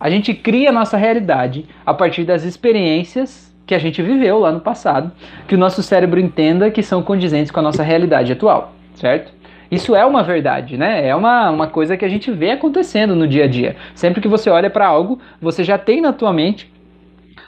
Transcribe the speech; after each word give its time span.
A 0.00 0.10
gente 0.10 0.34
cria 0.34 0.70
a 0.70 0.72
nossa 0.72 0.96
realidade 0.96 1.66
a 1.86 1.94
partir 1.94 2.24
das 2.24 2.42
experiências 2.42 3.54
que 3.64 3.76
a 3.76 3.78
gente 3.78 4.02
viveu 4.02 4.40
lá 4.40 4.50
no 4.50 4.58
passado, 4.58 5.12
que 5.46 5.54
o 5.54 5.58
nosso 5.58 5.84
cérebro 5.84 6.18
entenda 6.18 6.68
que 6.68 6.82
são 6.82 7.00
condizentes 7.00 7.52
com 7.52 7.60
a 7.60 7.62
nossa 7.62 7.84
realidade 7.84 8.32
atual, 8.32 8.72
certo? 8.96 9.32
Isso 9.70 9.94
é 9.94 10.04
uma 10.04 10.24
verdade, 10.24 10.76
né? 10.76 11.06
É 11.06 11.14
uma, 11.14 11.48
uma 11.48 11.68
coisa 11.68 11.96
que 11.96 12.04
a 12.04 12.08
gente 12.08 12.28
vê 12.32 12.50
acontecendo 12.50 13.14
no 13.14 13.28
dia 13.28 13.44
a 13.44 13.46
dia. 13.46 13.76
Sempre 13.94 14.20
que 14.20 14.26
você 14.26 14.50
olha 14.50 14.68
para 14.68 14.84
algo, 14.84 15.20
você 15.40 15.62
já 15.62 15.78
tem 15.78 16.00
na 16.00 16.12
tua 16.12 16.32
mente 16.32 16.72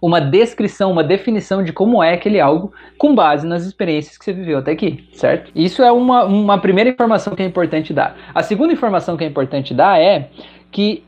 uma 0.00 0.20
descrição, 0.20 0.92
uma 0.92 1.02
definição 1.02 1.64
de 1.64 1.72
como 1.72 2.00
é 2.00 2.14
aquele 2.14 2.38
algo 2.38 2.72
com 2.96 3.16
base 3.16 3.48
nas 3.48 3.64
experiências 3.64 4.16
que 4.16 4.24
você 4.24 4.32
viveu 4.32 4.58
até 4.58 4.70
aqui, 4.70 5.08
certo? 5.12 5.50
Isso 5.56 5.82
é 5.82 5.90
uma, 5.90 6.22
uma 6.24 6.58
primeira 6.58 6.88
informação 6.88 7.34
que 7.34 7.42
é 7.42 7.46
importante 7.46 7.92
dar. 7.92 8.16
A 8.32 8.44
segunda 8.44 8.72
informação 8.72 9.16
que 9.16 9.24
é 9.24 9.26
importante 9.26 9.74
dar 9.74 10.00
é 10.00 10.30
que 10.70 11.02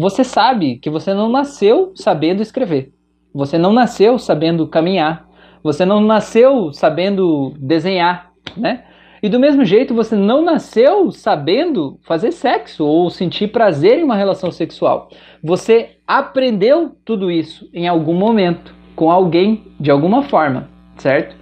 você 0.00 0.22
sabe 0.22 0.76
que 0.76 0.88
você 0.88 1.12
não 1.12 1.28
nasceu 1.28 1.90
sabendo 1.96 2.40
escrever. 2.40 2.92
Você 3.34 3.58
não 3.58 3.72
nasceu 3.72 4.16
sabendo 4.16 4.68
caminhar. 4.68 5.28
Você 5.60 5.84
não 5.84 6.00
nasceu 6.00 6.72
sabendo 6.72 7.52
desenhar, 7.58 8.30
né? 8.56 8.84
E 9.20 9.28
do 9.28 9.40
mesmo 9.40 9.64
jeito, 9.64 9.92
você 9.92 10.14
não 10.14 10.40
nasceu 10.40 11.10
sabendo 11.10 11.98
fazer 12.02 12.30
sexo 12.30 12.84
ou 12.84 13.10
sentir 13.10 13.48
prazer 13.48 13.98
em 13.98 14.04
uma 14.04 14.14
relação 14.14 14.52
sexual. 14.52 15.08
Você 15.42 15.96
aprendeu 16.06 16.92
tudo 17.04 17.28
isso 17.28 17.68
em 17.74 17.88
algum 17.88 18.14
momento, 18.14 18.72
com 18.94 19.10
alguém, 19.10 19.64
de 19.80 19.90
alguma 19.90 20.22
forma, 20.22 20.68
certo? 20.96 21.34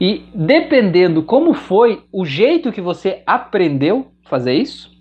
E 0.00 0.22
dependendo 0.32 1.24
como 1.24 1.54
foi 1.54 2.04
o 2.12 2.24
jeito 2.24 2.70
que 2.70 2.80
você 2.80 3.24
aprendeu 3.26 4.06
fazer 4.22 4.54
isso, 4.54 4.95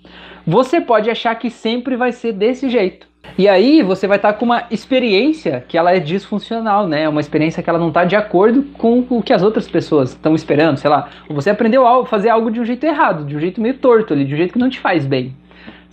você 0.46 0.80
pode 0.80 1.10
achar 1.10 1.34
que 1.36 1.50
sempre 1.50 1.96
vai 1.96 2.12
ser 2.12 2.34
desse 2.34 2.70
jeito. 2.70 3.08
E 3.38 3.50
aí 3.50 3.82
você 3.82 4.08
vai 4.08 4.18
estar 4.18 4.34
com 4.34 4.46
uma 4.46 4.66
experiência 4.70 5.66
que 5.68 5.78
ela 5.78 5.92
é 5.92 6.00
disfuncional, 6.00 6.88
né? 6.88 7.10
Uma 7.10 7.20
experiência 7.20 7.62
que 7.62 7.70
ela 7.70 7.80
não 7.80 7.90
está 7.90 8.06
de 8.06 8.16
acordo 8.16 8.64
com 8.78 9.06
o 9.10 9.22
que 9.22 9.34
as 9.34 9.42
outras 9.42 9.68
pessoas 9.68 10.12
estão 10.12 10.36
esperando, 10.36 10.78
sei 10.78 10.90
lá. 10.90 11.10
Você 11.30 11.50
aprendeu 11.50 11.86
a 11.86 12.06
fazer 12.06 12.30
algo 12.30 12.52
de 12.52 12.60
um 12.60 12.66
jeito 12.66 12.86
errado, 12.86 13.26
de 13.26 13.36
um 13.36 13.40
jeito 13.40 13.60
meio 13.60 13.74
torto 13.78 14.14
ali, 14.14 14.26
de 14.26 14.34
um 14.34 14.38
jeito 14.38 14.54
que 14.54 14.60
não 14.60 14.70
te 14.70 14.80
faz 14.80 15.06
bem, 15.06 15.36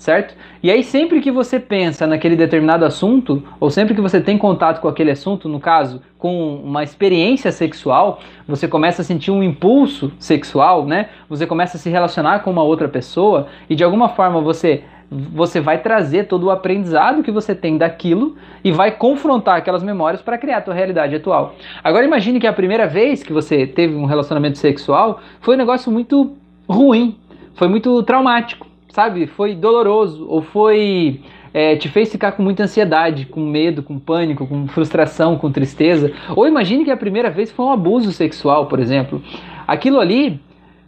certo? 0.03 0.35
E 0.61 0.69
aí 0.69 0.83
sempre 0.83 1.21
que 1.21 1.31
você 1.31 1.61
pensa 1.61 2.09
naquele 2.09 2.35
determinado 2.35 2.85
assunto, 2.85 3.41
ou 3.61 3.71
sempre 3.71 3.95
que 3.95 4.01
você 4.01 4.21
tem 4.21 4.37
contato 4.37 4.81
com 4.81 4.89
aquele 4.89 5.13
assunto, 5.13 5.49
no 5.49 5.61
caso, 5.61 6.03
com 6.19 6.57
uma 6.57 6.83
experiência 6.83 7.53
sexual, 7.53 8.19
você 8.47 8.67
começa 8.67 9.03
a 9.03 9.05
sentir 9.05 9.31
um 9.31 9.45
impulso 9.45 10.13
sexual, 10.19 10.85
né? 10.85 11.09
Você 11.29 11.47
começa 11.47 11.77
a 11.77 11.81
se 11.81 11.89
relacionar 11.89 12.41
com 12.41 12.51
uma 12.51 12.65
outra 12.65 12.89
pessoa 12.89 13.47
e 13.71 13.77
de 13.77 13.85
alguma 13.85 14.09
forma 14.09 14.41
você 14.41 14.83
você 15.15 15.61
vai 15.61 15.77
trazer 15.77 16.25
todo 16.25 16.45
o 16.45 16.51
aprendizado 16.51 17.23
que 17.23 17.31
você 17.31 17.55
tem 17.55 17.77
daquilo 17.77 18.35
e 18.65 18.73
vai 18.73 18.91
confrontar 18.91 19.59
aquelas 19.59 19.83
memórias 19.83 20.23
para 20.23 20.39
criar 20.39 20.57
a 20.57 20.61
tua 20.63 20.73
realidade 20.73 21.15
atual. 21.15 21.55
Agora 21.85 22.07
imagine 22.07 22.41
que 22.41 22.47
a 22.47 22.53
primeira 22.53 22.87
vez 22.87 23.23
que 23.23 23.31
você 23.31 23.67
teve 23.67 23.95
um 23.95 24.07
relacionamento 24.07 24.57
sexual 24.57 25.21
foi 25.39 25.55
um 25.55 25.59
negócio 25.59 25.93
muito 25.93 26.33
ruim, 26.67 27.19
foi 27.55 27.69
muito 27.69 28.03
traumático, 28.05 28.72
sabe? 28.93 29.27
Foi 29.27 29.55
doloroso 29.55 30.27
ou 30.29 30.41
foi 30.41 31.21
é, 31.53 31.77
te 31.77 31.89
fez 31.89 32.11
ficar 32.11 32.33
com 32.33 32.43
muita 32.43 32.63
ansiedade, 32.63 33.27
com 33.27 33.41
medo, 33.41 33.83
com 33.83 33.99
pânico, 33.99 34.47
com 34.47 34.69
frustração, 34.69 35.37
com 35.37 35.51
tristeza. 35.51 36.13
Ou 36.37 36.47
imagine 36.47 36.85
que 36.85 36.91
a 36.91 36.97
primeira 36.97 37.31
vez 37.31 37.51
foi 37.51 37.65
um 37.65 37.73
abuso 37.73 38.13
sexual, 38.13 38.67
por 38.67 38.79
exemplo. 38.79 39.21
Aquilo 39.67 39.99
ali 39.99 40.41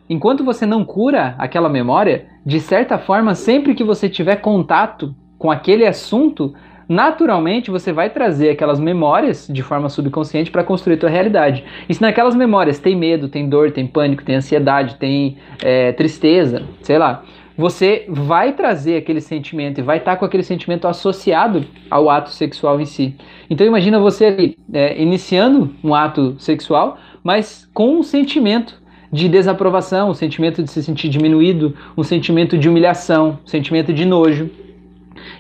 enquanto 0.09 0.45
você 0.45 0.67
não 0.67 0.85
cura 0.85 1.35
aquela 1.39 1.69
memória, 1.69 2.27
de 2.45 2.61
certa 2.61 2.99
forma, 2.99 3.35
sempre 3.35 3.75
que 3.75 3.85
você 3.85 4.09
tiver 4.09 4.37
contato 4.37 5.15
com 5.39 5.51
aquele 5.51 5.87
assunto, 5.87 6.55
naturalmente 6.89 7.71
você 7.71 7.93
vai 7.93 8.11
trazer 8.11 8.51
aquelas 8.51 8.79
memórias 8.79 9.49
de 9.51 9.63
forma 9.63 9.89
subconsciente 9.89 10.51
para 10.51 10.65
construir 10.65 10.99
tua 10.99 11.09
realidade. 11.09 11.65
E 11.89 11.95
se 11.95 12.03
naquelas 12.03 12.35
memórias 12.35 12.79
tem 12.79 12.97
medo, 12.97 13.29
tem 13.29 13.49
dor, 13.49 13.73
tem 13.73 13.87
pânico, 13.87 14.25
tem 14.25 14.37
ansiedade, 14.37 14.97
tem 14.97 15.39
é, 15.63 15.93
tristeza, 15.93 16.63
sei 16.83 16.99
lá, 16.99 17.23
você 17.57 18.05
vai 18.09 18.53
trazer 18.53 18.97
aquele 18.97 19.21
sentimento 19.21 19.79
e 19.79 19.83
vai 19.83 19.99
estar 19.99 20.13
tá 20.13 20.17
com 20.17 20.25
aquele 20.25 20.43
sentimento 20.43 20.89
associado 20.89 21.65
ao 21.91 22.11
ato 22.11 22.31
sexual 22.31 22.81
em 22.81 22.85
si. 22.85 23.15
Então 23.49 23.67
imagina 23.67 23.99
você 23.99 24.27
ali, 24.27 24.59
é, 24.73 25.01
iniciando 25.01 25.75
um 25.83 25.95
ato 25.95 26.35
sexual, 26.39 26.99
mas 27.23 27.69
com 27.73 27.99
um 27.99 28.03
sentimento 28.03 28.83
de 29.13 29.29
desaprovação, 29.29 30.11
um 30.11 30.15
sentimento 30.15 30.63
de 30.63 30.71
se 30.71 30.83
sentir 30.83 31.09
diminuído, 31.09 31.77
um 31.97 32.03
sentimento 32.03 32.59
de 32.59 32.69
humilhação, 32.69 33.39
um 33.45 33.47
sentimento 33.47 33.93
de 33.93 34.05
nojo. 34.05 34.51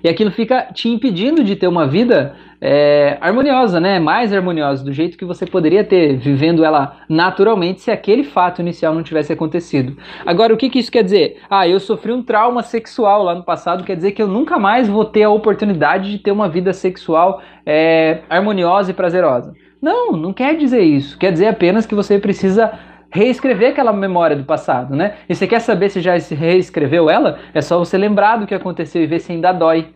E 0.03 0.09
aquilo 0.09 0.31
fica 0.31 0.69
te 0.72 0.89
impedindo 0.89 1.43
de 1.43 1.56
ter 1.56 1.67
uma 1.67 1.87
vida 1.87 2.34
é, 2.61 3.19
harmoniosa, 3.21 3.78
né? 3.78 3.99
Mais 3.99 4.33
harmoniosa, 4.33 4.84
do 4.84 4.93
jeito 4.93 5.19
que 5.19 5.25
você 5.25 5.45
poderia 5.45 5.84
ter, 5.84 6.17
vivendo 6.17 6.65
ela 6.65 6.97
naturalmente, 7.09 7.83
se 7.83 7.91
aquele 7.91 8.25
fato 8.25 8.61
inicial 8.61 8.94
não 8.94 9.03
tivesse 9.03 9.33
acontecido. 9.33 9.97
Agora, 10.25 10.55
o 10.55 10.56
que, 10.56 10.71
que 10.71 10.78
isso 10.78 10.91
quer 10.91 11.05
dizer? 11.05 11.43
Ah, 11.50 11.69
eu 11.69 11.78
sofri 11.78 12.12
um 12.12 12.23
trauma 12.23 12.62
sexual 12.62 13.23
lá 13.23 13.34
no 13.34 13.43
passado, 13.43 13.84
quer 13.84 13.97
dizer 13.97 14.12
que 14.12 14.23
eu 14.23 14.28
nunca 14.28 14.59
mais 14.59 14.89
vou 14.89 15.05
ter 15.05 15.25
a 15.25 15.31
oportunidade 15.31 16.11
de 16.11 16.19
ter 16.19 16.33
uma 16.33 16.49
vida 16.49 16.73
sexual 16.73 17.43
é, 17.67 18.21
harmoniosa 18.31 18.91
e 18.91 18.94
prazerosa. 18.94 19.55
Não, 19.84 20.12
não 20.12 20.33
quer 20.33 20.56
dizer 20.56 20.81
isso. 20.81 21.19
Quer 21.19 21.31
dizer 21.31 21.49
apenas 21.49 21.84
que 21.84 21.94
você 21.94 22.19
precisa 22.19 22.73
reescrever 23.14 23.70
aquela 23.70 23.92
memória 23.92 24.34
do 24.34 24.42
passado, 24.42 24.97
né? 24.97 25.14
E 25.28 25.34
você 25.36 25.47
quer 25.47 25.60
saber 25.60 25.88
se 25.88 26.00
já 26.00 26.16
reescreveu 26.16 27.08
ela? 27.08 27.38
É 27.54 27.62
só 27.62 27.78
você 27.78 27.97
lembrar 27.97 28.38
do 28.38 28.47
que 28.47 28.54
aconteceu 28.54 29.00
e 29.00 29.06
ver 29.06 29.20
se 29.20 29.30
ainda 29.30 29.52
dói. 29.52 29.86